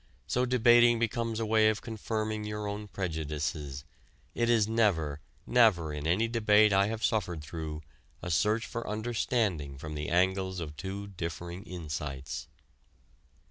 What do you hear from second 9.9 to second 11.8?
the angles of two differing